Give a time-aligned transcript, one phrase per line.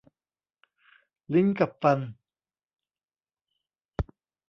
[1.33, 1.99] ลิ้นกับฟัน